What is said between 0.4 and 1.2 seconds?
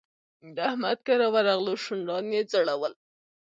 د احمد